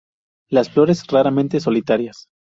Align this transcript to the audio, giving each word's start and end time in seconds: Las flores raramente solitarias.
Las 0.49 0.71
flores 0.71 1.05
raramente 1.05 1.59
solitarias. 1.59 2.25